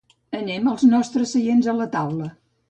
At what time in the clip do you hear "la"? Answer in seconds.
1.83-1.89